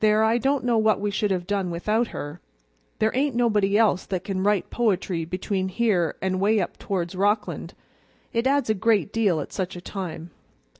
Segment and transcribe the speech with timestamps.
[0.00, 2.40] There, I don't know what we should have done without her;
[2.98, 7.74] there ain't nobody else that can write poetry between here and 'way up towards Rockland;
[8.32, 10.32] it adds a great deal at such a time.